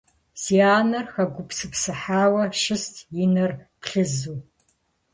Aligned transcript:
Си 0.41 0.55
анэр 0.77 1.05
хэгупсысыхьауэ 1.13 2.43
щыст 2.61 2.95
и 3.23 3.25
нэр 3.33 3.51
плъызу. 3.81 4.37